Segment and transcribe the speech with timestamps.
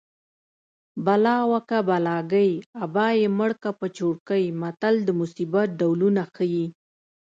[1.05, 2.51] بلا وه که بلاګۍ
[2.83, 6.65] ابا یې مړکه په چوړکۍ متل د مصیبت ډولونه ښيي